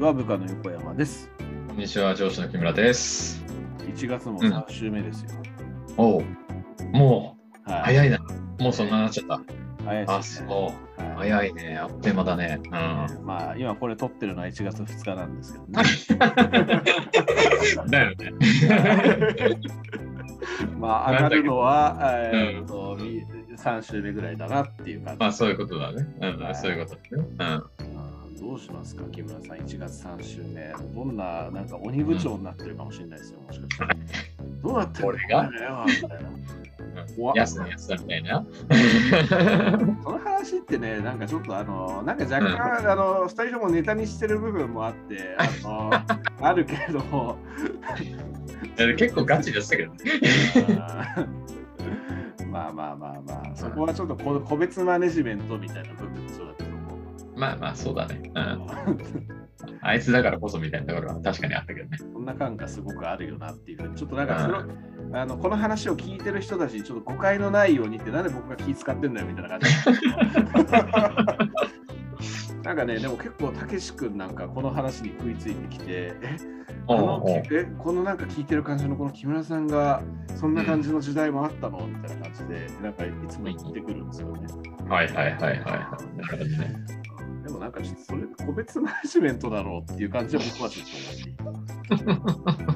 [0.00, 1.30] は部下の横山です。
[1.68, 3.44] こんにちは、上司の木村です。
[3.80, 5.30] 1月も3週目ですよ。
[5.98, 6.24] おう、
[6.90, 8.18] もう、はい、早いな。
[8.58, 9.34] もうそんなになっちゃった。
[9.34, 9.42] あ、
[9.84, 10.48] 早いですね。
[10.48, 11.02] そう。
[11.02, 11.76] はい早いね。
[11.76, 12.60] あっという間だね。
[12.64, 12.70] うん。
[13.26, 15.82] まあ、今これ撮ってるのは1月2日なんですけどね。
[17.90, 18.16] だよね。
[20.80, 21.98] まあ、上がるのは、
[22.32, 25.20] えーっと3週目ぐらいだなっていう感じ。
[25.20, 26.06] まあ、そういうことだね。
[26.22, 27.28] うん、はいそういうことだね。
[27.36, 27.79] あー
[28.40, 30.72] どうしますか、木村さん、1月3週目。
[30.94, 33.84] どんな、なんか鬼部長になってるかもしれないですよ、もしかして。
[34.62, 35.08] どうなってるの？
[35.10, 35.44] 俺が？
[35.46, 36.30] これはみたいな。
[37.36, 37.54] やつ
[37.88, 38.44] だみたいな？
[40.02, 45.90] その話ってね、なんかちょっとあの、なんか若干、あの、二人ともネタにしてる部分もあって、あの、
[46.40, 47.36] あるけれど
[48.96, 49.98] 結構ガチでしたけどね。
[52.50, 56.26] まあまあまあまあ、そこはちょっとこ個別マネジメントみたいな部分。
[57.40, 58.20] まあまあ、そうだね。
[58.34, 58.66] うん。
[59.80, 61.98] あいつだからこそみたいなところは確かにあったけどね。
[62.12, 64.64] こんな感がすごくあるよなっていう、ちょっとなんかその、
[65.18, 69.66] あのこの話を聞いてる人たちにちょっと誤解のないようにって、なんで僕が気使ってんだよみたいな感じ。
[72.62, 76.36] なんかね、でも結構、たけし君なんかこの話に食いついてきて、え？
[76.86, 77.64] あのえ？
[77.78, 80.02] このなんか聞いてる感じのこの木村さんが
[80.36, 81.86] そんな感じの時代もあったの？
[81.86, 84.46] みたいな感じで、なんかいつも言ってくるんですよね。
[84.88, 86.16] はいはいはいはいはい。
[86.18, 86.99] なるほどね。
[87.42, 92.70] でもなんかそれ個別マネジメントだろうっていう感じは僕はちょっと思っ。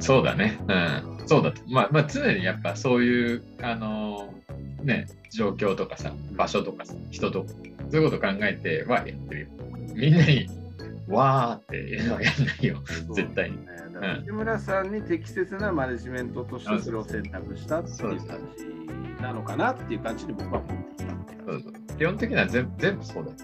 [0.00, 0.58] そうだね。
[0.68, 1.28] うん。
[1.28, 1.62] そうだと。
[1.68, 7.48] まあ、まあ、常にやっぱそういう、あのーね、状況とかさ、場所とかさ、人とか、
[7.90, 9.48] そういうこと考えてはやってるよ。
[9.94, 10.48] みんなに、
[11.08, 12.82] わーっていうのはやんないよ。
[13.14, 13.56] 絶対に。
[13.58, 23.36] ねだから木村さんに適切なマネジメントとしてそれを選択したっていう感じなのかなっていう感じに僕は思っていたそうそう基本的には全部全部そうだよ。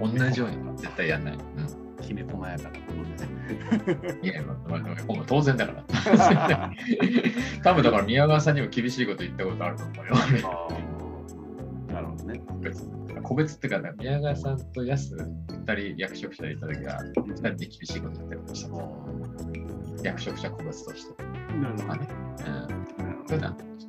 [0.00, 1.34] うん、同じようには絶対やんない。
[1.34, 4.18] うんきめ細やかなことでね。
[4.22, 5.84] いや、まあ当然だから。
[7.64, 10.14] 多分だから宮川さんにも厳しいこと言ったことあると思うよ。
[11.92, 12.40] なるほどね。
[13.22, 20.04] 個別っていうか、宮川さんと安2人役職者でいた時は、2人で厳しいこと言ってました。
[20.04, 21.22] 役職者個別として。
[21.60, 22.08] なるほどね。
[22.46, 23.26] うん。
[23.26, 23.79] そういう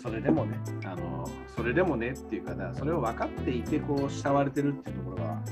[0.00, 5.50] それでもねあの、それでもねっていうか、それを分かっていて、こう、慕われてるっていうところは、なんか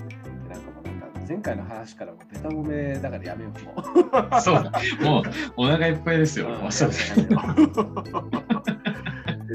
[0.71, 3.65] もう、なんか前回の話からもベタ褒めだからやめよう。
[3.65, 4.73] もうそうだ。
[5.03, 5.23] もう
[5.57, 6.49] お腹いっぱいですよ。
[6.49, 7.17] もうそうです。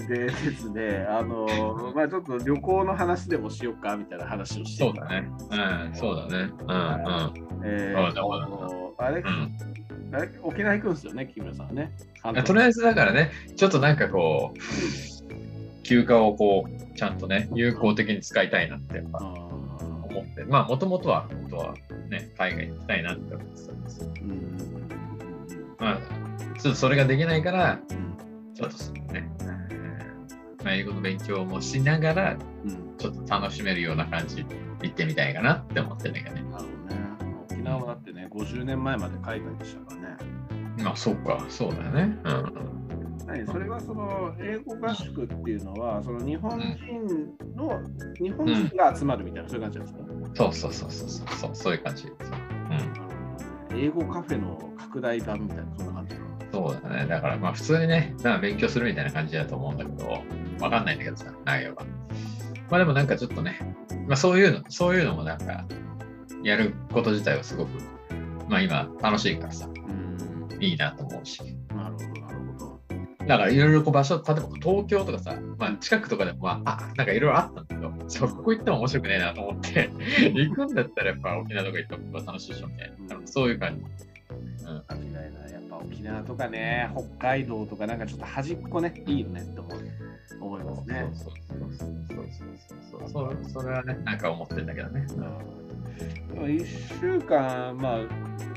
[0.07, 1.47] でですね、あの、
[1.95, 5.29] まあちょっと旅行の話でもしようかみたいな話をしてそうだね。
[5.51, 6.51] うん、そうだね。
[6.61, 9.70] うんえーそうだとあれ、うん。
[10.43, 11.93] 沖縄行くんですよね、木村さんはね。
[12.43, 19.51] とりあえずだからね、ちょっとなんかこう、休暇をこう、ちゃんとね、有効的に使いたいなってやっぱあ
[20.11, 21.75] 思って、まあ、もともとは、本当は
[22.09, 24.09] ね、海外に行きたいなって思ってたんですよ。
[24.13, 24.57] ーうん
[25.79, 25.97] まあ、
[26.59, 28.11] ちょっとそれができないから、うん
[28.53, 29.31] ちょっとね、
[30.63, 34.45] まあ、英語の勉強もしながら、うんちょっと楽しめるような感じ、
[34.83, 36.43] 行ってみたいかなって思ってんだけどね。
[37.71, 40.83] 沖縄はだってね、50年前まで海外でしたからね。
[40.83, 42.17] まあ、そうか、そうだよね。
[42.23, 42.71] うん。
[43.27, 47.79] 何それはその英語合宿っていうのは、その日本人の、
[48.19, 52.03] 日本人が集まるみたいな、そういう感じなんですか、そうそうそうそうそう、そうそういう感じ。
[52.03, 53.11] そううん
[53.73, 56.15] 英語カフェの拡大版みたいな、そんな感じ
[56.51, 57.05] そうだね。
[57.07, 60.09] だからまあ普通にね、まあ勉強するみたいな感じだと思うんだけど、
[60.59, 61.85] わかんないんだけどさ、内容が。
[62.69, 63.59] まあでもなんかちょっとね、
[64.07, 65.65] まあそういうの、そういうのもなんか、
[66.43, 67.69] やること自体はすごく、
[68.47, 70.11] まあ今楽しいからさ、うん
[70.61, 71.41] いいなと思うし。
[71.69, 72.79] なるほど、なるほど。
[73.25, 79.89] だからいろいろこう場所、例えば東京とかさ、まあ近くとかでもまあ、あ、なんかいろいろあったんだけど、そこ行っても面白くねえなと思って、
[80.33, 83.83] 行くんだったらやっぱ沖縄とか行った方が楽しいでしょみたいな、そういう感じ。
[83.83, 85.51] うん間違いない。
[85.51, 89.81] やっぱ沖縄とかね、北海道とかなんかちょっと端っこね、いいよねって思う
[90.39, 91.11] 思いますね。
[91.13, 95.05] そうそうそうそうそうそうそれはね、なんか思ってんだけどね。
[96.35, 97.99] 1週間、まあ、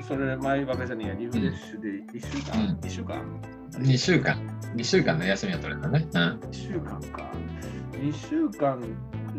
[0.07, 3.41] それ前ばかりじゃねえや、リフレッシュで1週間、うん1週間
[3.73, 4.37] ？2週間、
[4.77, 6.07] 2週間の休みが取れたね。
[6.13, 6.21] うん。
[6.21, 7.31] 1週間か。
[7.93, 8.81] 2週間、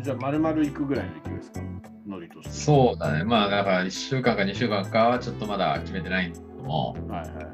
[0.02, 1.60] じゃあ丸々行くぐらいの勢いですか？
[2.06, 2.50] ノリとして。
[2.50, 3.24] そうだね。
[3.24, 6.92] まあだから1週間か2週間かはちょっとまだ決めてないけども。
[6.92, 7.46] はいはいはい。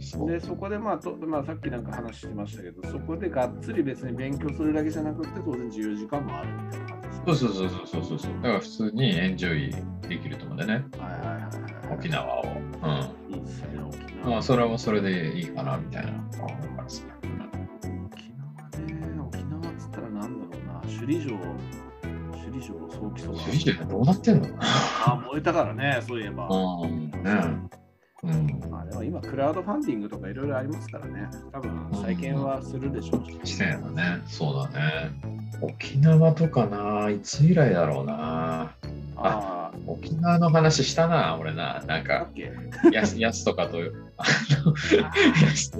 [0.00, 6.83] そうで、そこで、まあとまあ、さっきなんか話してましたけど、そこでがっつり別に勉強するだけじゃなくて、当然自由時間もあるみたいな
[7.26, 8.32] そうそうそうそうそうそうそう。
[8.36, 9.74] だから普通にエンジョイ
[10.08, 10.84] できると思うんでね。
[10.98, 11.40] はいはいはい
[11.88, 11.98] はい。
[11.98, 12.42] 沖縄を。
[12.42, 14.20] ういいですね、沖ん。
[14.20, 14.30] 縄。
[14.30, 17.02] まあそれもそれでいいかなみたいな思うからさ。
[17.22, 17.40] 沖縄
[18.86, 21.38] ね、沖縄っつったらなんだろうな、首里城、
[22.32, 23.38] 首里城早期そば。
[23.38, 24.48] 首里城どうなってんの？
[24.60, 26.48] あ、燃えたからね、そういえば。
[26.48, 27.18] うん、ね。
[28.22, 28.70] うん。
[28.70, 31.28] まあでも今、クラウドファンディングとかいろいろありますからね。
[31.52, 33.52] 多分再建はするでしょうし。
[33.54, 34.22] してんのね。
[34.26, 35.10] そうだね。
[35.60, 38.74] 沖縄とかな、いつ以来だろうな。
[39.16, 41.82] あ沖縄の話したな、俺な。
[41.86, 42.28] なんか
[42.92, 43.78] やす やすとかと、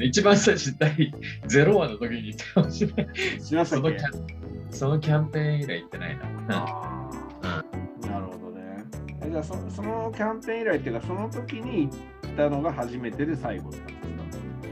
[0.00, 1.12] 一番最初第
[1.48, 3.16] 0話の時に言ったかもしれない。
[3.40, 6.24] そのキャンそのキャンペーン以来行ってないな。
[6.48, 7.10] あ
[7.42, 7.64] あ、
[8.06, 8.84] なるほどね。
[9.22, 11.94] えじゃあそ、そのキャンペーン以来っていうか、その時に行
[12.32, 14.03] ったのが初めてで最後だった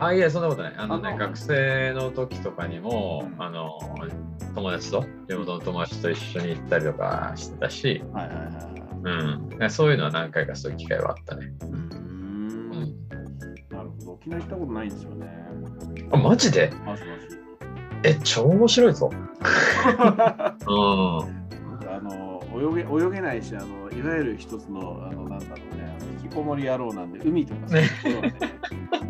[0.06, 0.75] あ、いや、そんなことない。
[0.76, 3.78] あのね、学生の時とかにも、うんあの、
[4.54, 8.82] 友達と、地元の友達と一緒に行ったりとかしてたし、はいはいはいはい。
[9.04, 9.58] うん。
[9.58, 11.52] でそういうのは何回かそういう機会はあったね。
[11.62, 13.08] うーんうん。
[13.70, 14.12] なるほど。
[14.12, 15.26] 沖縄行ったことないんですよね。
[16.10, 16.70] あ、マジで？
[16.84, 18.08] マジマジ。
[18.08, 19.10] え、超面白いぞ。
[19.84, 21.43] あ うん。
[22.02, 25.71] の泳げ泳げないしあの、いわゆる一つのあのなんだろう
[26.32, 28.34] こもり野郎なんで、海とかそういうところはね、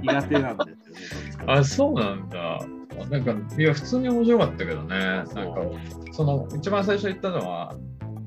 [0.02, 1.44] 苦手なんですよね。
[1.46, 2.60] あ、そうなんだ。
[3.10, 4.88] なんか、いや、普通に面白かったけどね。
[4.88, 5.34] なんか、
[6.12, 7.74] その、一番最初行ったのは、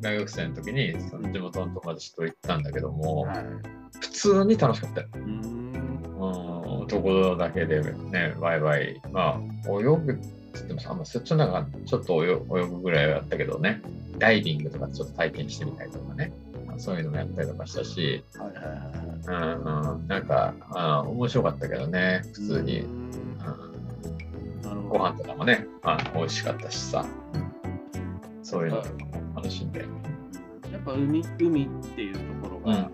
[0.02, 3.38] 大学生の時に、その地元の友達と行ったんだけども、はい、
[4.00, 5.08] 普通に楽しかったよ。
[5.14, 5.66] うーん
[6.16, 12.38] うん、男だけでね、ワイワイ、まあ、泳ぐって言ってもさ、まあ、そっちの中、ちょっと泳泳
[12.68, 13.82] ぐぐらいはやったけどね、
[14.18, 16.32] ダイビングとかちょっと体験してみたりとかね、
[16.78, 19.56] そういうのもやったりとかしたし、はいはいはいはい。
[19.58, 22.82] うんうん、なんかあ面白かったけどね、普通に。
[22.82, 23.06] うーん。
[24.90, 27.06] ご飯とかもね、あ美味しかったしさ、
[28.44, 28.84] そういうの
[29.36, 29.86] 楽しんで。
[30.72, 32.90] やっぱ海海っていうところが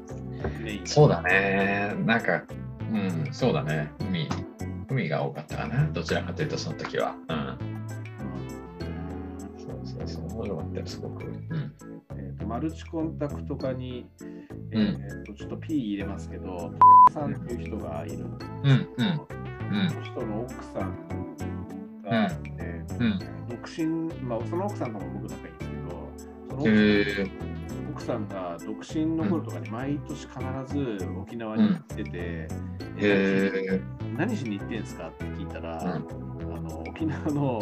[0.60, 2.44] メイン、そうだね、なんか、
[2.92, 4.30] うん、そうだね、海、
[4.90, 7.16] 海が多かったかな、どちらかというとその時は。
[7.28, 7.58] うん
[9.58, 11.24] そうそうそう、面白かったよ、すごく。
[11.26, 11.74] うん。
[12.32, 14.06] えーとマルチコンタクト化に、
[14.72, 14.84] えうん。
[15.24, 16.72] ーとちょっと P 入れますけど、
[17.12, 19.90] さんっていう人がいるんですけど、うんうん。
[19.90, 21.36] その人の奥さん
[22.04, 22.84] が、え
[23.50, 23.86] 独身、
[24.24, 26.10] まあ、その奥さんとも僕仲いいんですけど、
[26.50, 26.62] その
[27.92, 30.40] 奥さん,、が独身の頃とかに毎年必
[30.74, 32.48] ず沖縄に行ってて、
[34.18, 36.56] 何しに行ってんすかって聞いたら、うん。
[36.56, 37.62] あの沖縄の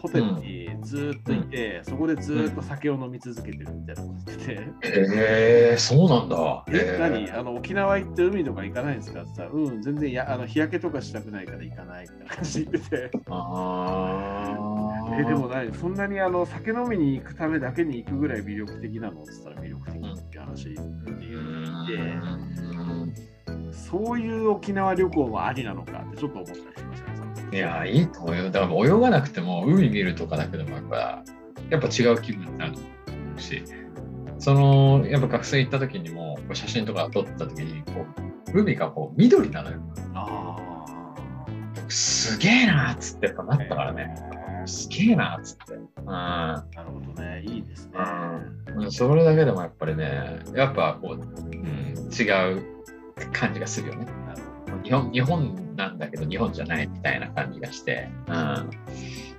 [0.00, 4.46] ホテルにずーっといて、そこでずーっと酒を飲み続けてるみたいなこと言って。
[4.46, 6.64] て、へえそうなんだ。
[6.68, 7.30] え、へ何？
[7.30, 9.22] あの沖縄行って海とか行かないんですか？
[9.22, 15.74] って言ったら、うん、全然やあの日焼けとかしたくないから行かないみたいな感じで言ってて、あえ、でも何？
[15.74, 20.84] そんなにあの酒飲みに行くためだけに行くぐらい魅力的なのって言ったら魅力的っていう話ってう
[21.20, 21.38] 言
[21.84, 23.38] って、ん。
[23.72, 27.07] そういう沖縄旅行もありなのかってちょっと思ったりしましたね。
[27.52, 28.50] いや、いいと思うよ。
[28.50, 31.22] だから泳がなくても海見るとかだけでもやっぱ
[31.70, 32.74] やっぱ違う気分になる
[33.38, 33.62] し、
[34.38, 38.06] そのやっぱ学生行った時にも写真とか撮った時にこ
[38.54, 39.78] う海がこう緑なのよ。
[40.14, 40.56] あ
[41.88, 43.56] すげえなっつってやっぱなあ。
[43.56, 44.14] ったからね。
[44.32, 45.74] えーすげえなっつって。
[45.74, 47.92] うんなるほどね、いいですね。
[48.76, 52.62] うん、それだけでもやっぱりね、やっぱこう、うん、違う
[53.32, 54.04] 感じがするよね。
[54.04, 54.47] なるほど
[54.82, 58.70] 日本日本なんだけど日本じゃないみたいな感じがして、うん、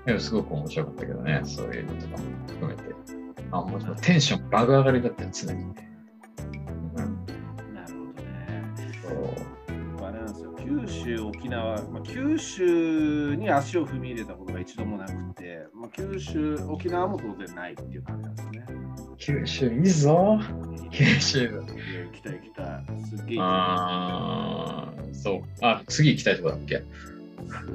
[0.05, 2.17] でもすごく面白かったけどね、そういうのとかも
[2.47, 2.83] 含めて。
[3.51, 5.89] あもうテンション爆上がりだったよ、常にね。
[6.95, 8.63] うんなるほどね。
[9.01, 18.65] そうあれなんですよ、九州、沖縄、まあ、九州に足を踏み入れたことが一度もなくて、まあ、九州、沖縄も当然ないっていう感じなんですね。
[19.17, 20.39] 九州いいぞ、
[20.91, 21.49] 九州。
[21.49, 21.65] 行
[22.11, 23.01] きたい行きたい。
[23.03, 23.47] すっげえ行き
[24.07, 24.58] たい。
[25.21, 25.41] そう。
[25.61, 26.83] あ、次行きたいとこだっけ？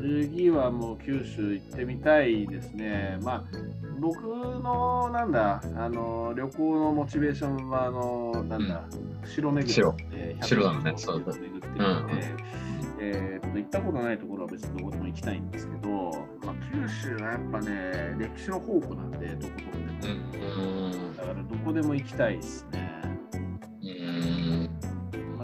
[0.01, 3.19] 次はもう九州行ってみたいですね。
[3.23, 3.45] まあ、
[3.99, 8.85] 僕のなんだ、あの旅行のモチベーションは、あのなんだ、
[9.25, 12.13] 城巡り城で城だもんねそう巡ってるので、
[13.01, 15.89] えーっと行ったことないところは別にどこでも行きたいんですけど、
[16.45, 19.53] まあ、九州はやっぱね、歴史の宝庫なんで、どこ
[20.03, 20.89] でうも。
[20.89, 21.17] ん。
[21.17, 22.93] だからどこでも行きたいですね。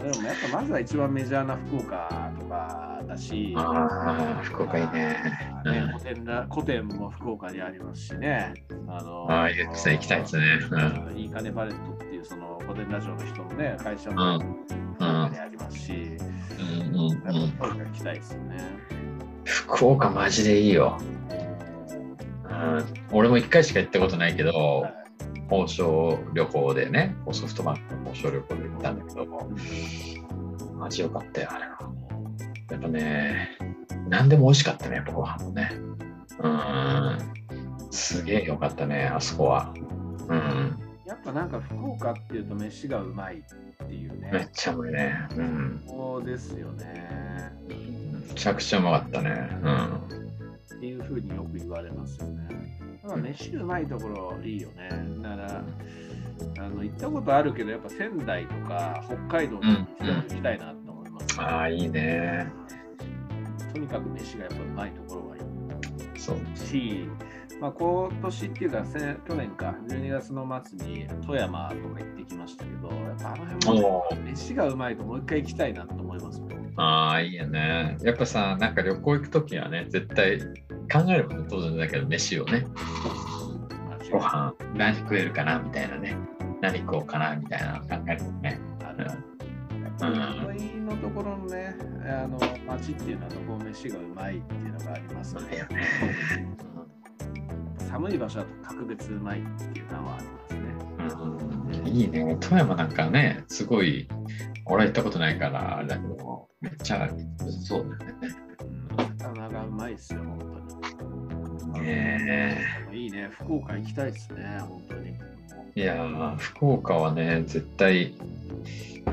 [0.01, 5.17] でもやっぱまずは一番メジャーな福岡とかだし、ああ、福岡いいね。
[5.65, 8.53] ねうん古典ら古典も福岡にありますしね。
[8.87, 10.43] あのああ、行きたいですね。
[10.71, 11.17] うん。
[11.17, 18.57] いいかねバレットっていうその古典ラジオの人のね、会社うもん福岡にありますし、うんうんやっぱうん、福岡行きたいですよね。
[19.43, 20.97] 福岡マジでいいよ。
[22.49, 24.87] うん、俺も一回しか行ったことないけど、
[25.51, 29.49] 交渉旅行でね、ソフトバンクの交渉旅行で行ったんだけど、
[30.75, 31.77] マジよかったよ、あれは。
[32.69, 33.57] やっぱね、
[34.07, 35.71] 何でも美味しかったね、やっぱご飯もね。
[36.39, 37.17] うん、
[37.91, 39.73] すげえよかったね、あそこは。
[40.29, 40.81] うん、
[41.23, 44.29] ぱなんか福岡っていうと飯がうまいっていうね。
[44.31, 45.27] めっちゃうまいね。
[45.35, 45.83] うん。
[45.87, 47.51] そうですよね。
[47.67, 49.49] めちゃくちゃうまかったね。
[49.63, 49.95] うん。
[50.77, 52.80] っていうふうによく言われますよね。
[53.03, 54.89] まあ、飯うまいところいいよね。
[55.21, 55.63] だから、
[56.59, 62.47] あの行ったことあるけど、やっぱ仙台とか北海道に行きたいなと思います、ああ、いいね。
[63.73, 65.41] とにかく飯がやっぱうまいところがいい
[66.19, 66.57] そう。
[66.57, 67.07] し、
[67.59, 76.41] まあ、今年っていうか、せ去年か、12月の末に富山とか行ってきましたけど、やっぱあの辺も飯がうまいともう一回行きたいなと思います。
[76.77, 77.97] ああ、いいよね。
[78.01, 80.39] やっぱさ、なんか旅行行くときはね、絶対
[80.91, 82.65] 考えるもんね、当然だけど、飯をね。
[84.11, 86.17] ご飯、何食えるかなみたいなね。
[86.61, 88.59] 何食おうかなみたいなの考えるもんね。
[88.83, 89.31] あるある。
[89.83, 95.87] やっぱり都のところのね、あの町っていうのはどこも飯がうまいっていうのがありますので、よね。
[97.89, 100.59] 寒い場所だと格別うまいっていうのはありますね。
[101.79, 102.37] うん、いいね。
[102.39, 104.07] 富山なんかね、すごい、
[104.65, 107.09] 俺は行ったことないから、あれだけど、めっちゃ
[107.65, 108.29] そうだよね。
[108.97, 110.21] うん、魚がうまいですよ、
[110.81, 111.85] 本当に。
[111.85, 112.57] ね
[112.93, 115.11] いいね、福岡行きたいですね、本当に。
[115.75, 118.13] いやー、福岡はね、絶対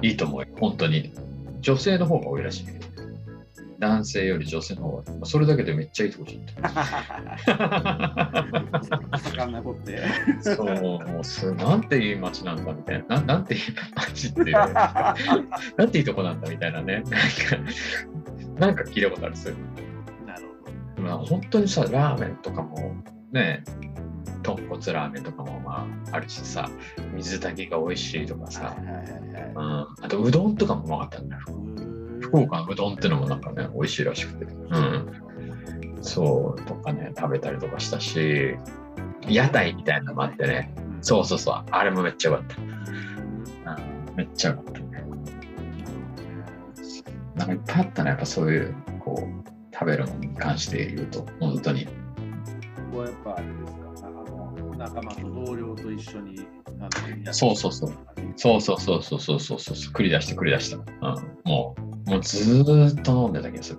[0.02, 0.48] いいと思うよ。
[0.58, 1.12] 本当に。
[1.60, 2.66] 女性の方が多いらしい。
[3.78, 5.26] 男性より女性の方が。
[5.26, 6.72] それだけでめっちゃいいとこじゃん。
[9.20, 10.02] 魚こって。
[10.42, 13.20] そう、もうすなんていい街なんだみたいな。
[13.20, 13.60] ななんていい
[13.94, 14.50] 街っていう。
[15.78, 16.96] なんていいとこなんだみたいなね。
[16.96, 17.16] なんか、
[18.66, 19.54] なんか聞いたことあるする。
[19.54, 19.87] なるほ
[21.08, 22.94] まあ、本当にさ、ラーメンとかも
[23.32, 23.64] ね、
[24.42, 26.68] 豚骨ラーメンとかもまああるしさ、
[27.14, 28.50] 水炊きが美味しいとかど。
[28.50, 31.42] さ、うん、あとうどんとかもうまかったんだよ。
[32.20, 34.44] 福岡のうどんってのもなんかね、美味しいらしくて。
[34.44, 35.12] うん。
[36.02, 38.56] そう、とかね、食べたりとかしたし、
[39.28, 42.60] 屋台みたいなのもあってね、うんそうそうそう、あれもめっちゃよかった。
[42.60, 45.04] うん、めっちゃよかったね。
[47.34, 49.37] なんかいっぱいあったね、やっぱそういう、こう、
[49.78, 51.86] 食べるのに関して言うと、本当に。
[51.86, 51.92] こ
[52.92, 54.10] こはやっぱあれですか、あ
[54.60, 56.40] の仲間と同僚と一緒に、
[57.30, 57.92] そうそうそう。
[58.36, 60.78] そうそうそうそうそうそうそう、繰り出して繰り出した。
[60.78, 60.84] うん、
[61.44, 63.78] もう、もうずーっと飲んでた気がする。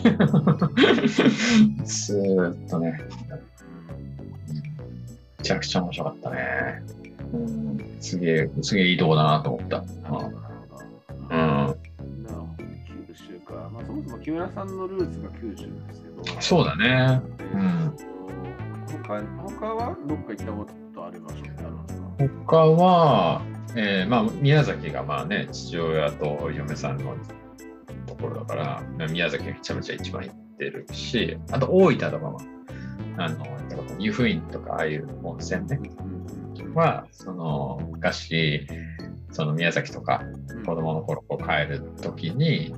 [1.84, 3.00] ずーっとね、
[5.38, 6.82] めちゃくちゃ面白かったね。
[7.32, 9.78] うん、すげえ、すげえいいとこだなと思った。
[9.78, 10.24] うん、なる
[11.66, 11.79] ほど
[13.12, 17.20] 九州か、まあ、そもそも木村さんのルーツが九州ですけど、そうだね。
[17.38, 17.96] えーうん
[19.06, 22.34] 他他はどっか行ったことある場所ってあるんですか？
[22.46, 23.42] 他は、
[23.76, 27.14] えーまあ、宮崎がまあね、父親と嫁さんの
[28.06, 32.40] ところだから、まあ宮崎めちゃめちゃ一番行ってるし、あと大分とかも、
[33.16, 33.46] あの、
[33.98, 35.80] 湯布院とかああいう温泉ね、
[36.74, 38.66] は、その昔、
[39.32, 40.22] その宮崎とか
[40.66, 42.74] 子供の頃帰るときに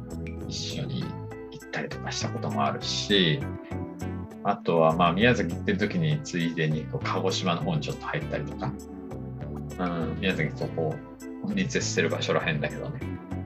[0.49, 1.03] 一緒に
[1.51, 3.41] 行ったりとかしたこともあるし、
[4.45, 8.73] あとはまあ宮崎行ってる時についでにこう鹿児島の方にちょっと入ったりとか、
[9.79, 10.95] うん、宮崎とこ
[11.47, 13.01] うに接してる場所らへんだけどね、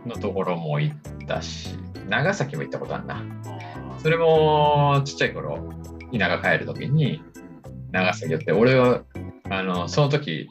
[0.07, 0.97] のところも行っ
[1.27, 1.77] たし、
[2.09, 3.23] 長崎も行ったことあるな。
[4.03, 5.69] それもちっちゃい頃、
[6.13, 7.23] 田舎帰る時に
[7.93, 9.03] 長崎寄って、俺は
[9.51, 10.49] あのその時、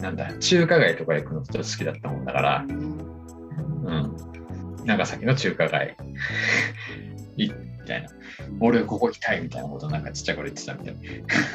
[0.00, 4.16] なんだ、中華街とか行くのちょっと好きだったもんだから、うん、
[4.84, 5.96] 長崎の中華街
[7.36, 8.08] 行ってみたいな。
[8.60, 11.00] 俺ここ行きたいみたいなことなんかちっちゃい頃言ってたみたいな。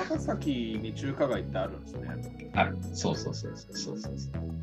[0.10, 2.50] 長崎に中華街ってあるんですね。
[2.54, 2.78] ある。
[2.94, 4.14] そうそうそうそうそうそう。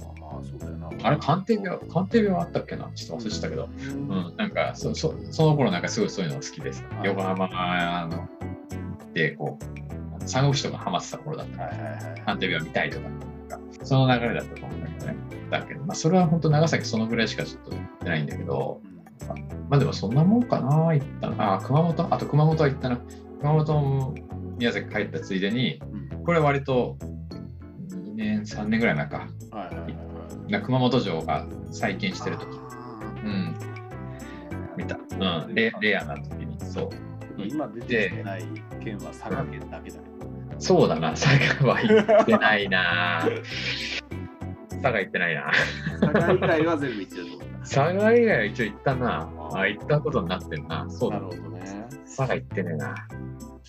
[0.01, 0.91] まあまあ、そうだよな。
[1.03, 2.91] あれ、鑑定病、鑑定病あったっけな？
[2.95, 3.69] ちょっと忘れてたけど。
[3.79, 8.29] うん、なんかそそ、その頃なんかすごいそういうのが好きでさ、はい横浜あの
[9.15, 11.69] で、こう、三国志とかハマってた頃だった。
[12.25, 13.07] 鑑定病見たいとか、
[13.59, 15.16] かその流れだったと思うんだけどね。
[15.50, 18.80] だけど、まあ、それは本当長崎そのぐらいしかちょっと行ってないんだけど、
[19.68, 21.54] まあでもそんなもんかな、行ったな。
[21.54, 22.99] あ、熊本、あと熊本は行ったな。
[23.40, 24.14] 熊本も
[24.59, 26.97] 宮崎帰ったついでに、うんこれ割と
[27.88, 29.28] 2年、3年ぐらい前か。
[29.50, 29.92] はいはいはいは
[30.49, 30.52] い。
[30.52, 32.47] な熊本城が再建してる時
[33.25, 33.56] うん、
[34.76, 34.97] 見た。
[35.47, 36.56] うん、レレアな時に。
[36.61, 36.90] そう。
[37.38, 38.44] 今出てない
[38.80, 40.12] 県は佐賀県だけだけど。
[40.62, 41.26] そうだな、佐
[41.61, 43.28] 賀は行ってないな。
[44.71, 45.52] 佐賀行ってないな。
[46.00, 47.49] 佐賀以外は全部行ってると思う。
[47.62, 49.31] 佐賀以外は一応行ったな。
[49.54, 50.87] あ、行ったことになってんな。
[50.88, 51.87] そうだなるほどね。
[52.04, 52.95] 佐賀行ってねえな。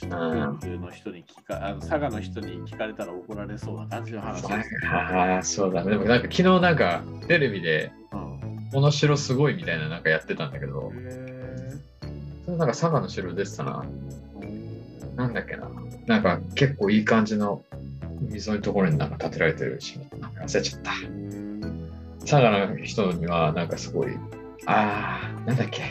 [0.07, 4.69] の人に聞かあの佐賀の人に聞かれたら怒られそうな感じの話佐です。
[4.83, 5.91] 賀、あそうだね。
[5.91, 8.33] でもなんか昨日なんかテレビで、うん
[8.73, 11.71] この城すごいみたいななんかやってたんだけど、へ
[12.45, 13.85] それなんか佐賀の城でしたな。
[14.39, 15.69] ーなんだっけな。
[16.05, 17.63] なんか結構いい感じの
[18.22, 20.91] 海沿いのところになんか建てられてるし、忘れちゃった。
[22.22, 24.17] 佐賀の人にはなんかすごい、
[24.65, 25.83] あー、なんだっけ。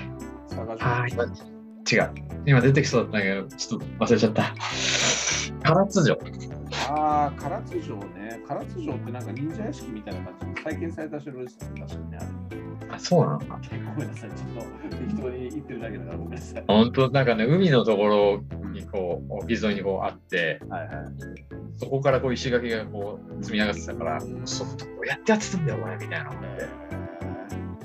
[0.48, 2.14] 佐賀あー、今、違う。
[2.46, 4.54] 今出てきそうだったんだけど、ちょっと忘れちゃった。
[5.64, 6.18] 唐津城。
[6.88, 8.40] ああ、唐津城ね。
[8.48, 11.80] 唐津城ってなんか忍者屋敷みたいな感じで再建された城ですよね。
[11.80, 12.18] 確かにね。
[13.02, 13.60] あ、そうなのか。
[13.94, 14.30] ごめんなさい。
[14.30, 16.64] ちょっと適当に言ってるだけだからごめんなさい。
[16.66, 18.42] 本当なんかね、海のところ
[18.72, 21.06] にこう、海沿いにこうあって、はいはい。
[21.78, 26.68] そこからこう石垣がこう積み上がってたから、うんそうどうやってやってたんだよ、お前みたいなので、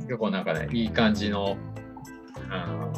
[0.01, 1.57] 結構なんかね、いい感じの、
[2.49, 2.93] あの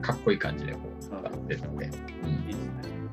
[0.00, 0.78] かっこいい感じでこ
[1.10, 2.56] う、やってて、うんいいです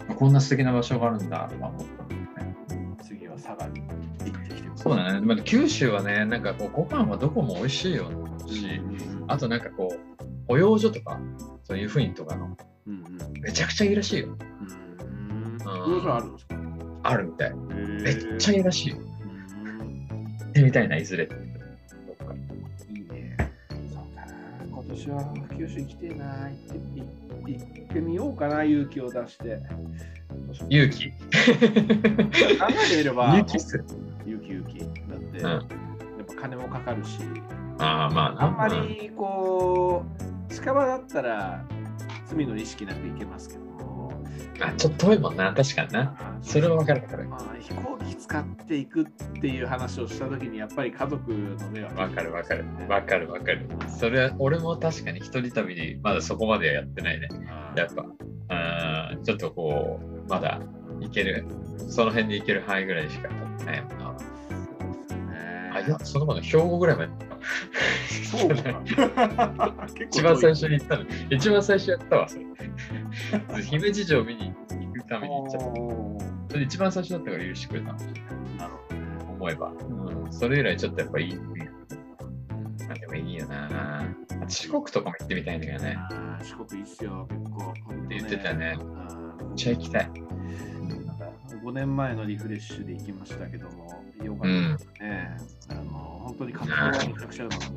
[0.07, 0.15] ね。
[0.15, 2.95] こんな素敵な場所があるんだとか思ったんだよね。
[3.03, 5.21] 次は佐賀に行ってきてそうだね。
[5.21, 8.09] まあ、九州はね、なんかこう、ご飯はどこも美味しいよ
[8.51, 11.19] し、うんあとなんかこう、保養所とか、
[11.63, 12.97] そういう雰囲気とかの、うんう
[13.37, 13.41] ん。
[13.41, 14.27] めちゃくちゃいいらしいよ。
[14.27, 15.55] うん。
[15.55, 16.55] ん工場あるんですか？
[17.03, 17.53] あるみたい。
[17.55, 18.97] めめっちゃいいらしいよ。
[18.97, 19.11] うん
[20.39, 21.27] 行ってみたいな、いずれ。
[21.27, 22.33] どっか
[22.89, 23.37] いいね。
[23.69, 24.33] そうかな。
[24.69, 26.25] 今年は九州行きてえな。
[26.25, 29.59] 行って行行ってみようかな、勇気を出して。
[30.69, 31.09] 勇気。
[31.09, 31.55] 考え
[32.89, 33.55] てみれば、勇気。
[33.57, 34.79] 勇気勇気。
[34.79, 37.19] だって、うんやっぱ金もかかるし、
[37.81, 40.05] ああ、まあ、あんまりこ
[40.49, 41.65] う、近場だったら
[42.25, 43.61] 罪の意識なく行けますけど
[44.59, 46.37] あちょっと遠いもんな、確かにな。
[46.41, 47.27] それはわかるわかる。
[47.27, 49.05] まあ、飛行機使っていくっ
[49.41, 52.65] ていう話をしたときに、やっぱり家族の目はわかるわかる。
[52.87, 53.67] わかるわかる。
[53.87, 57.29] それは、俺も確かに一人旅にまだそこまではやってないね。
[57.75, 58.05] やっぱ、
[58.49, 60.61] あーちょっとこう、まだ
[60.99, 61.45] 行ける、
[61.89, 63.29] その辺に行ける範囲ぐらいしか
[63.65, 64.10] ないもんな。
[65.73, 67.11] あ、いや、そのまで兵庫ぐらいまで。
[68.25, 69.85] そうか。
[70.09, 71.05] 一番最初に行ったの。
[71.29, 72.45] 一番最初やったわ、それ。
[73.63, 76.51] 姫路城見に行くために行っちゃった。
[76.51, 77.99] それ一番最初だったから許してくれたの。
[78.57, 79.01] なるほどね。
[79.29, 79.71] 思えば。
[79.71, 81.39] うん、それ以来ちょっとやっぱいい。
[82.89, 84.03] あでもいいよな。
[84.47, 85.97] 四国とかも行ってみたいんだけどね。
[86.43, 87.71] 四国いいっすよ、結構。
[87.71, 88.77] って言ってたね。
[88.79, 89.01] うん
[89.51, 90.11] めっちゃ行きたい。
[91.51, 95.37] なんか5年前のリフレッシュで行きましたけども、よかったですね。
[95.69, 95.81] あの
[96.25, 97.69] 本当に活動はめちゃくちゃうまかっ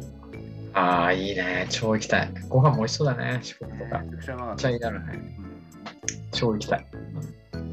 [0.73, 0.81] た。
[0.81, 1.67] ああ、いいね。
[1.71, 2.33] 超行きたい。
[2.49, 3.39] ご飯も美味しそうだね。
[3.43, 3.99] 四国とか。
[4.01, 4.69] めちゃくちゃうまかっちた。
[4.69, 5.07] ゃいいだろうね。
[5.39, 5.45] うん
[6.33, 6.87] 超行きたい。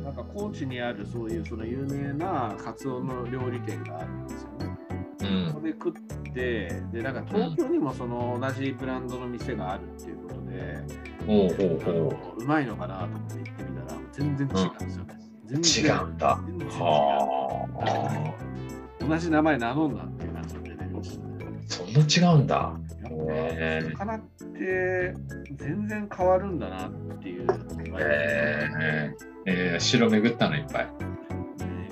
[0.04, 4.78] なんか高知にあるそういうその有名なカツオの料理店があるんですよね。
[5.22, 5.48] うん。
[5.48, 5.94] そこで食っ
[6.34, 10.78] て、で、なんか東京にもその同じブランドの店があるっていうことで、
[11.28, 15.21] おうおうまいのかなと思って行ってみたら、全然違うんですよね。
[15.52, 16.40] 全然違うんだ。
[16.48, 18.36] 全然違うは
[19.02, 20.90] 同じ名前名乗んなっていう感じでね。
[20.94, 21.02] あ。
[21.68, 22.56] そんな違うんだ。
[23.04, 25.14] やっへーぱ魚って
[25.56, 27.48] 全然変わるんだなっていう
[28.00, 30.88] えー、えー、城巡ったのいっぱい。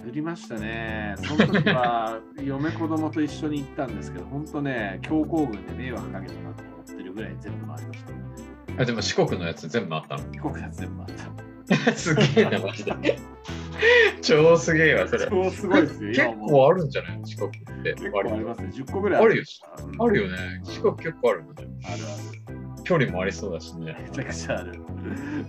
[0.05, 1.15] 巡りましたね。
[1.17, 8.81] その時は嫁子供と一緒に行ったんですけど、本当ね、強行軍で迷惑かけたなと思ってるぐらい全部回りました。
[8.81, 10.23] あでも四国のやつ全部あったの？
[10.31, 11.48] 帰国やつ全部回った。
[11.95, 13.19] すげえな、マジで。
[14.21, 15.27] 超すげえわ、それ。
[15.27, 16.09] 超すごいですよ。
[16.09, 17.51] 結構あるんじゃない四国っ
[17.83, 17.93] て。
[17.93, 18.69] 結構ありますね。
[18.73, 19.43] 10個ぐらいあるよ
[19.77, 20.37] うんあるよね。
[20.63, 21.67] 四国結構あるもんね。
[21.85, 22.03] ある
[22.77, 23.93] あ距離もありそうだしね。
[23.93, 23.95] る。
[24.01, 24.79] めちゃくちゃある。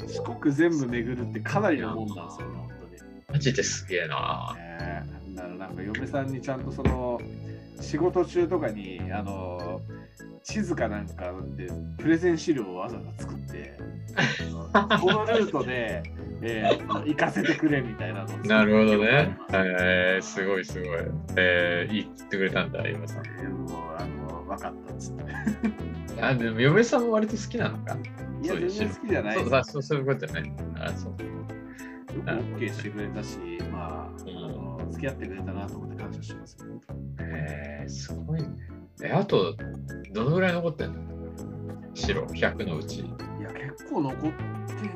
[0.06, 3.12] 四国全部巡るってかなりのもんなんですよね、本当に。
[3.32, 4.54] マジですげえな。
[4.56, 5.04] ね
[5.34, 7.20] だからなんか嫁さんにちゃんとその
[7.80, 9.99] 仕事中とかにあの地
[10.62, 11.68] 図かなんかで
[11.98, 13.78] プレゼン資料をわざわざ作って
[15.00, 16.02] このルートで、
[16.42, 19.36] えー行かせてくれみたいなのなるほどね。
[19.52, 20.88] ええー、すごいすごい。
[21.36, 23.22] えー、言ってくれたんだ、今さん。
[23.24, 25.24] ーもうあの分かったっつって。
[26.22, 27.96] あ、でも嫁さんも割と好きなのか？
[28.42, 30.52] いや、そういう全然好きじゃないそうあそうそういうことね。
[30.76, 31.10] あ、そう。
[31.12, 33.38] よく OK してくれたし、
[33.70, 36.70] まあ、うんあの付き合ってくれたなと思って感謝してますけど。
[37.20, 38.48] えー、すごいね。
[39.02, 39.54] え、あと、
[40.12, 41.00] どのぐらい残ってんの？
[41.94, 43.00] 白、100のうち。
[43.00, 43.04] い
[43.42, 44.28] や、結構残って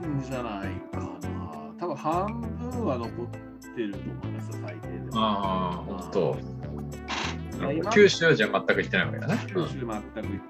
[0.07, 1.09] んじゃないかな。
[1.79, 3.29] 多分半分は残っ
[3.75, 5.11] てると思いますよ、最低でも。
[5.15, 6.37] ああ、ほんと。
[7.59, 9.39] いや今九州はじゃあ全く行ってないわけだね。
[9.47, 10.01] 九州全く行っ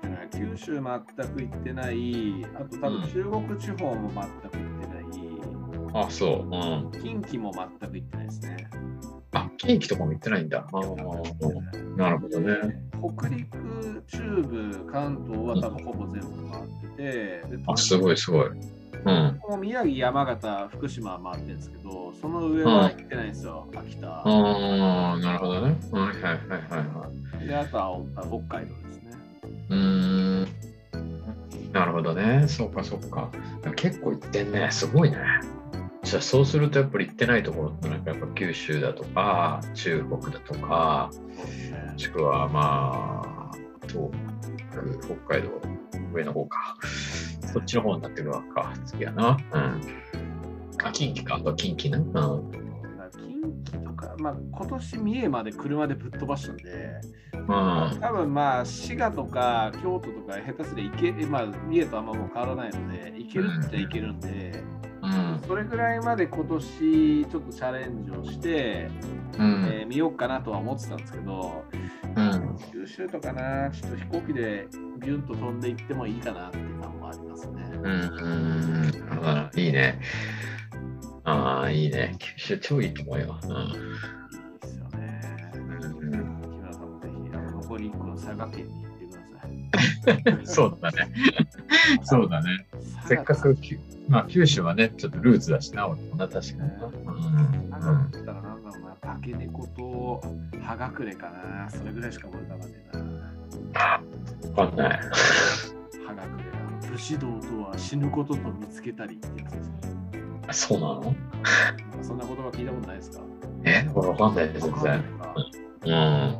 [0.00, 0.28] てない。
[0.32, 2.46] 九州全く行ってない。
[2.54, 6.04] あと多分中国地方も全く行ってない。
[6.06, 6.46] あ、そう。
[6.46, 6.90] うん。
[6.92, 8.68] 近畿も全く行ってないですね。
[9.32, 10.66] あ、近畿とかも行ってないんだ。
[11.96, 12.54] なるほどね。
[13.16, 18.46] 北陸、中部、関東は多分ほぼ全部回ってて、であ、すごいすごい。
[18.46, 19.40] うん。
[19.48, 24.08] もう宮城、山形、福島は回ってるんですけど、その上は行ってないんですよ、秋田。
[24.08, 25.76] ああ、なるほどね。
[25.92, 26.80] はいはいはいはい
[27.38, 27.46] はい。
[27.46, 28.00] で、あとは
[28.48, 29.10] 北海道ですね。
[29.70, 30.48] うーん。
[31.72, 32.46] なるほどね。
[32.48, 33.30] そうかそうか。
[33.76, 34.68] 結構行ってんね。
[34.70, 35.18] すごいね。
[36.14, 41.10] ちじゃあそうするとやっぱり行ってないところってなんかやっぱ九州だとか中国だとか
[41.92, 43.56] もしくはまあ
[43.88, 44.10] 東
[44.70, 45.60] 北北海道
[46.12, 46.76] 上の方か。
[47.52, 48.72] そっちの方になってるわけか。
[48.84, 49.36] 次はな。
[49.52, 49.80] うん。
[50.84, 51.40] あ近畿か。
[51.56, 51.98] 近畿な。
[51.98, 52.50] うん。
[53.64, 57.00] 近畿とか、まあ、今年三重まで車でぶっ飛ばしたんで、
[57.32, 57.46] うん。
[58.00, 64.93] 多分まあ滋賀とか京都とか下手すりゃ行け、まあ、三重とあんまもう変わらないので、行けるっちゃ行けるんで、うん
[65.46, 68.88] それぐらいまで今年ちょっとチャレンジをして、
[69.38, 69.68] うん。
[69.70, 71.64] えー見ようかなとは思ってたんですけど、
[72.16, 72.58] うん。
[72.72, 74.66] 九州とかな、ちょっと飛行機で
[74.98, 77.62] ビュンと飛んで行ってもいいかなっていう感もありますね。
[77.74, 80.00] うんうんなるほどないいね。
[81.24, 82.16] ああいいね。
[82.18, 83.50] 九州超いいと思うよ、うん。
[83.50, 83.72] いい
[84.60, 85.20] ですよね。
[85.54, 88.83] うん木村さんもぜひ、あの残り1個の佐賀県に。
[90.44, 91.08] そうだね。
[92.02, 92.66] そうだね。
[93.06, 96.86] せっかく、きまあ、九州はね、ちょっとルーツだしな、俺もな、確かにな。
[96.86, 96.94] うん
[97.66, 98.08] うな、
[99.00, 100.22] 化け猫と
[100.62, 103.00] 葉隠れかな、それぐらいしか思い浮かばねえな。
[103.00, 104.54] うん。
[104.54, 105.00] わかんない。
[106.06, 106.22] 葉隠れ
[106.86, 106.90] な。
[106.90, 109.74] 武士道とは死ぬことと見つけたりってやつですね。
[110.52, 111.14] そうなの？
[112.02, 113.20] そんな言葉聞いたことないですか？
[113.64, 113.88] え？
[113.94, 115.02] 俺わかんないです、全然。
[115.18, 115.34] か
[115.86, 116.36] うん。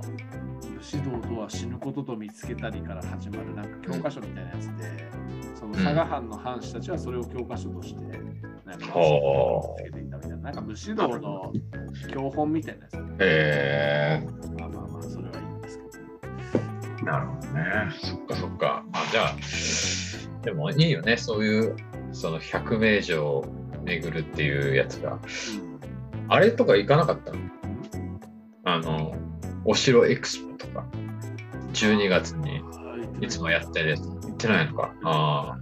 [0.77, 5.09] 武士道とは死ぬことと見つけたりから始まるなんか教科書みたいなやつで、
[5.55, 8.01] その佐賀藩の藩士たちはそれを教科書として、
[8.65, 11.53] なんかほうつけていたみたいな、なんか武士道の
[12.13, 13.01] 教本みたいなやつ、ね。
[13.21, 14.27] へ
[14.59, 15.91] まあまあまあ、それはいいんですけど。
[17.03, 17.63] えなるほどね。
[18.03, 18.85] そっかそっか。
[18.93, 19.35] まあ、じゃあ、
[20.43, 21.77] でもいいよね、そういう、
[22.13, 23.45] その100名城を
[23.85, 25.19] 巡るっていうやつが。
[26.29, 27.39] あれとか行かなかったの？
[28.65, 29.15] あの、
[29.67, 30.87] お城エクスポとか、
[31.75, 32.63] 12月に
[33.21, 34.95] いつもやってる行ってないのか？
[35.05, 35.59] ああ。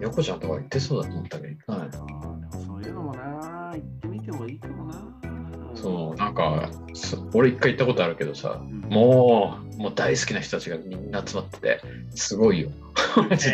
[0.00, 1.92] 横ちゃんとか行ってそうだと思ったけど、行かないな。
[1.92, 4.94] そういうのもな、行ってみてもいいかもな。
[5.74, 11.80] そう、なんか、そ俺一回行ったことあるけどさ、うんもう、もう大好きな人たちがみんな集まってて、
[12.14, 12.70] すごいよ。
[13.16, 13.50] マジ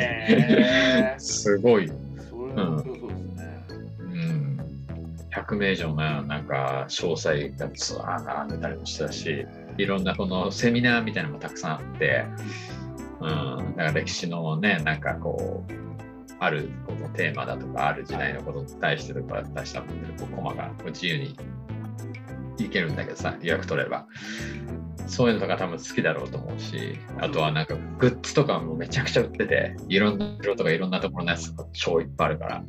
[1.18, 1.94] すごいよ。
[2.32, 3.00] うん。
[5.32, 9.46] 100名以上のなんか詳細がツアー並んでたりもしてたし、
[9.80, 12.26] いろんなこのセミナーみたいなのもたくさんあって、
[13.20, 15.72] うん、だから歴史のね、なんかこう、
[16.38, 21.36] あるこのテーマだとか、ある時代のことに対してとか出したもので、こうコマが自由に
[22.58, 24.06] いけるんだけどさ、予約取れば。
[25.06, 32.64] そういうのとか多分好きだろうと思うし、あとはなんかグッズとかもめちゃくちゃ売ってて、いろんな色とかいろんなところのやつとか超いっぱいあるから、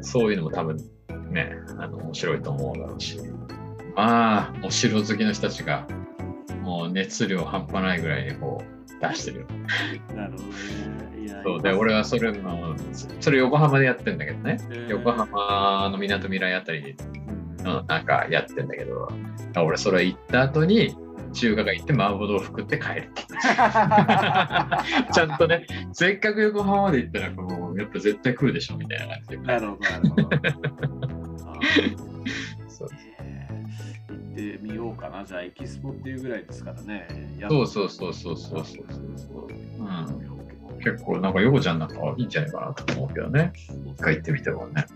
[0.00, 0.76] そういうのも多分
[1.30, 3.18] ね、あの面白いと思うだろうし。
[4.00, 5.86] まあ、お城好きの人たちが、
[6.62, 9.46] もう熱量半端ないぐらいにこう出してるよ。
[10.16, 11.26] なるほどね。
[11.26, 12.74] いやそうで、俺はそれも、
[13.20, 14.56] それ横浜でやってんだけどね。
[14.70, 16.94] えー横浜のみなとみらいあたりに、
[17.62, 19.12] うんうん、なんかやってんだけど、
[19.62, 20.96] 俺それ行った後に、
[21.34, 23.22] 中華街行って麻婆豆腐食って帰るって。
[25.12, 29.36] ちゃんとね、せっかく横浜まで行ったら、もうやっぱ絶対食うでしょみたいな感じで。
[29.36, 30.30] なるほど、なるほど。
[35.10, 35.24] かな。
[35.24, 37.08] じゃあ、エキスポっていうぐらいですからね。
[37.48, 39.48] そうそうそうそうそうそうそう。
[39.78, 40.40] うんう
[40.82, 43.52] 結構なんか横ちゃんなんかいいんじゃないかなと思うけどね。
[43.86, 44.86] 一回行ってみてもね。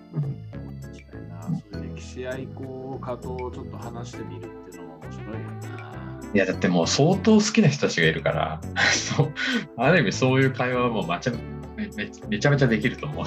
[1.72, 5.38] ういう歴史愛好家とちょっと話してみるっていうのも面白いよ
[5.78, 5.94] な。
[6.34, 8.60] いやだってもう相当好きな人たちがいるから、
[8.92, 9.32] そう
[9.76, 11.32] ある意味そういう会話はもうまちゃ
[11.76, 13.24] めめめちゃめちゃできると思う。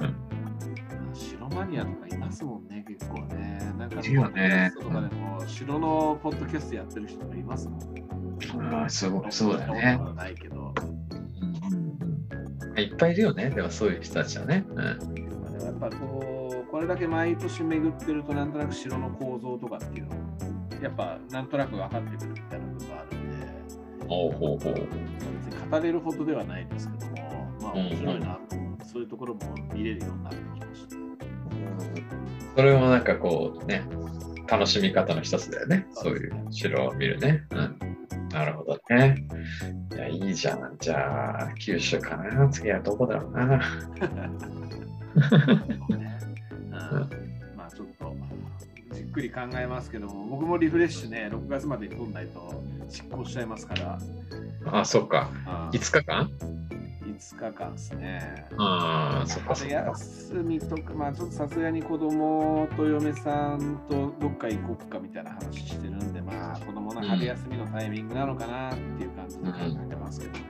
[0.00, 0.14] うん
[1.14, 3.72] 城マニアとかいますもんね、結構ね。
[3.78, 8.74] なんか、いるよねとかでも、城のポッドキャストやってる人がいますもん。
[8.74, 10.74] ああすごいそうだよねないけど。
[10.80, 11.92] うんうんうん
[12.78, 14.64] いっぱいいるよね、でもそういう人たちはね。
[14.66, 20.22] うんでもやっぱこう、これだけ毎年巡ってると、なんとなく城の構造とかっていうのも、
[20.82, 24.74] やっぱなんとなく分かってくるみたいな部分があるんで、ほうほうほう。
[24.74, 27.12] 別に語れるほどではないですけども、
[27.60, 29.40] まあ面白いなと思って、そういうところも
[29.74, 30.96] 見れるようになってきました。
[32.56, 33.84] それもなんかこうね、
[34.52, 35.86] 楽しみ方の一つだよね。
[35.94, 37.42] そういう城を見るね。
[37.52, 37.78] うん。
[38.28, 39.16] なるほどね。
[39.94, 40.76] いや、いいじゃん。
[40.78, 42.46] じゃあ、九州かな。
[42.50, 43.62] 次はどこだろうな。
[45.30, 45.36] そ
[45.94, 46.18] うね
[46.66, 46.74] うん
[47.56, 48.14] まあちょっと
[48.94, 53.98] じっくり考えますけども、僕もリフレッシュね、6月までに取んないと執行しちゃいますから、
[54.66, 55.30] あ、そっか。
[55.46, 56.30] あ5日間？
[57.14, 58.46] 5日間ですね。
[58.58, 59.90] ああ、そっかそ春っか。
[59.90, 69.52] 休みとか、まあちょっとさすがに子供と嫁さんとどっか行こっかみたいな話してるんで、まあ子供の春休みのタイミングなのかなっていう感じで考
[69.84, 70.40] えてますけどね。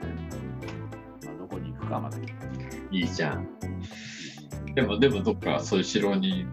[1.25, 2.21] まあどこに行くかはまだい
[2.91, 3.47] いいじゃん。
[4.75, 6.45] でも、でもどっかそういう城に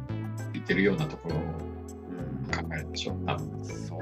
[0.53, 3.65] 行ってるようなところをうん考えるでしょ、多分。
[3.65, 4.00] そう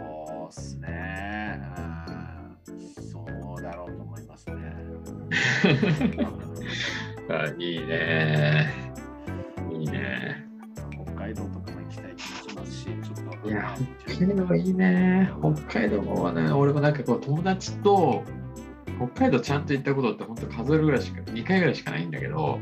[7.31, 8.73] あいいね。
[9.73, 10.47] いいね。
[11.05, 13.49] 北海道とかも行きたい気もしますし、ちょっと。
[13.49, 15.31] いや、北海道いいね。
[15.40, 18.25] 北海道はね、俺もなんかこう友達と
[18.97, 22.59] 北海道ちゃんと行ったことって本当数えるぐらいしか、2回ぐらいしかないんだけど、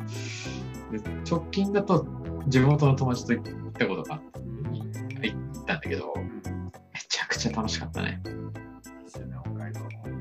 [0.90, 2.06] で直近だと
[2.48, 4.46] 地元の友達と行ったことがあったん
[5.66, 8.20] だけど、めちゃくちゃ楽しかったね。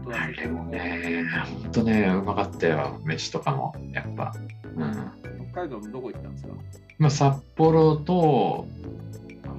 [0.05, 1.25] 当あれもね、
[1.63, 2.99] 本当ね、うまかったよ。
[3.03, 4.33] 飯とかも、やっぱ。
[4.75, 5.11] うん。
[5.51, 6.53] 北海道のどこ行ったんですか？
[6.97, 8.67] まあ、札幌と、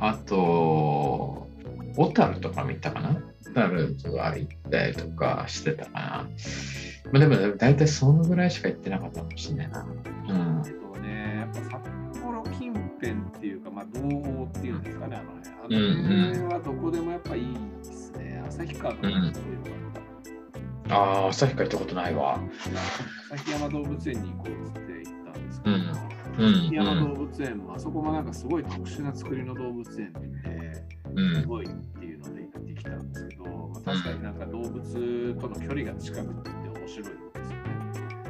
[0.00, 1.48] あと、
[1.96, 3.22] 小樽とかも行ったかな？
[3.46, 6.28] 小樽とか行ったりとかしてたかな。
[7.12, 9.86] まあ、でも、大体そのぐらいしか行ってなかったかもしれないな。
[10.28, 10.72] うんえっ。
[10.72, 15.56] とね、やっぱ札幌近辺っていうか、まあ、道央っていうんですかね、あの辺。
[15.56, 17.46] あうんうんの辺はどこでもやっぱいい
[17.82, 18.42] ですね。
[18.48, 19.95] 旭川とかもすごいよかった。
[20.90, 22.40] ああ、旭川行ったことないわ。
[23.32, 31.40] 旭山動物園に行こうって行ったんですけど、うんうん旭山動物園もあそこもなんかすごい特殊な作りの動物園で、うん。
[31.40, 31.68] すごいっ
[31.98, 37.16] ていうので行ってきたんですけど、まあ、確かになんか動物との距離が近くて面白いんですよね。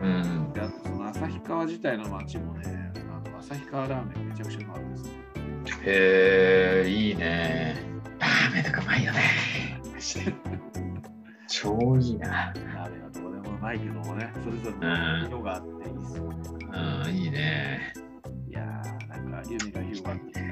[0.02, 0.52] うん。
[0.52, 5.10] で、あとその旭川自体の街もね、あの旭川ラーメンめちゃくちゃうまかったですね。
[5.84, 7.74] へえ、いいね。
[8.20, 9.20] ラーメンとかうまいよね。
[11.48, 12.28] 超いいな。
[12.28, 16.36] ラーメンはどこでもうまいけどもね、それぞれうんの色があっていいですよね。
[17.06, 17.94] うん、いいね。
[18.48, 20.46] いやー、なんか夢が広がってきたな。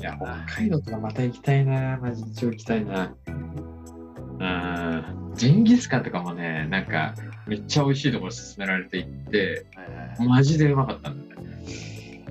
[0.00, 1.98] いや、北海道とかまた行きたいな。
[2.00, 3.14] マジで超行きたいな。
[3.26, 5.34] うん。
[5.34, 7.14] ジンギスカンとかもね、なんか、
[7.46, 12.24] めっちゃ美味しいところ勧められて行って、はいはいはいマジでうまかったんだよね。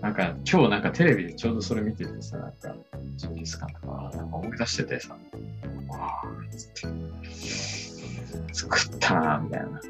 [0.00, 2.76] なんか、今日なんかテレビでちょうどそれ見ててさ、なんか、
[3.16, 5.16] ジンギスカンとか、なんか思い出しててさ、
[6.04, 9.80] わーっつって、作ったな、みたいな。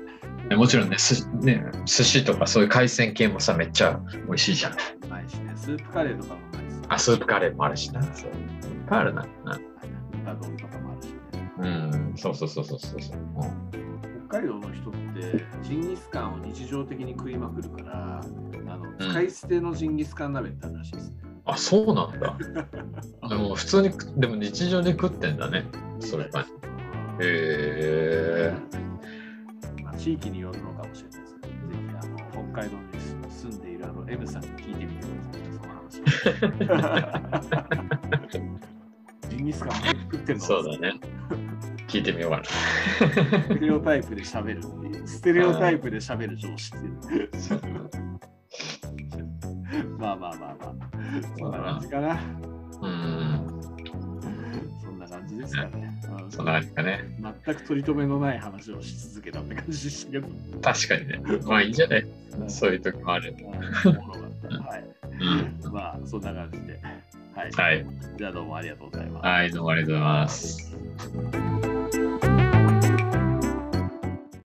[0.49, 4.73] でもちろんねすね、寿司とかそういう海鮮系もさ、めっちゃ美味しいじゃん。
[4.73, 4.77] う
[5.09, 6.85] まいしね、スープカレーとかもうまいですよ。
[6.89, 8.03] あ、スープカレーもあるしな。
[8.03, 8.31] そう。
[8.31, 8.37] いっ
[8.87, 9.23] ぱいあるな。
[9.45, 9.59] な
[10.13, 11.53] 豚丼とかもあるしね。
[11.59, 13.17] うん、そうそうそうそうそうそう。
[14.29, 21.17] 北海道の人ってジンギスカンを日常的に食いまくるから、あのうん使い捨てのジンギスカン鍋ってあるらしいですね。
[21.47, 22.37] あ、そうなんだ。
[23.29, 25.65] でも普通に、でも日常で食ってんだね。
[26.05, 26.47] それは。
[27.21, 28.53] へえ。
[29.83, 32.17] まあ、地域によるのかもしれないですけど、ぜひあの
[32.53, 32.83] 北海道に
[33.31, 36.01] 住んでいるあの M さんに聞いてみてください、その話
[38.39, 38.41] を。
[39.29, 40.95] ジンギスカン毎日食ってんのそうだね。
[41.89, 44.63] 聞いてみようかステレオタイプで喋る。
[45.07, 46.99] ステレオタイプで喋る上司っていう。
[49.99, 50.75] まあまあまあまあ。
[51.39, 52.09] そんな感じかな。
[52.09, 52.21] な。
[52.83, 53.61] うん。
[54.83, 55.84] そんな感じですかね。
[56.23, 57.05] うんそんな感じかね。
[57.45, 60.29] 全く取り留めのない話をし続けたって感じでしたけど。
[60.63, 61.21] 確かにね。
[61.45, 62.07] まあいいんじゃない？
[62.49, 63.35] そういう時もある。
[63.45, 64.85] はい。
[65.65, 65.73] うん。
[65.73, 66.81] まあ、そんな感じで。
[67.35, 67.51] はい。
[67.53, 67.87] はい。
[68.19, 69.27] じゃあどうもありがとうございます。
[69.27, 71.64] はい、どうもありがとうございます。